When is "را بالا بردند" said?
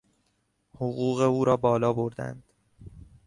1.45-2.43